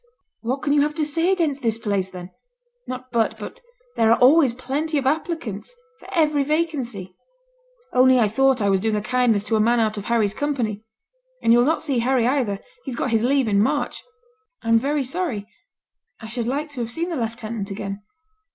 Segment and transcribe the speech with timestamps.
[0.39, 2.31] What can you have to say against the place, then?
[2.87, 3.59] Not but what
[3.95, 7.15] there are always plenty of applicants for every vacancy;
[7.93, 10.83] only I thought I was doing a kindness to a man out of Harry's company.
[11.43, 14.03] And you'll not see Harry either; he's got his leave in March!'
[14.63, 15.45] 'I'm very sorry.
[16.19, 18.01] I should like to have seen the lieutenant again.